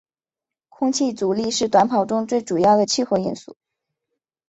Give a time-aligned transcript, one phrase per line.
[0.67, 3.55] 空气阻力是短跑中最主要的气候因素。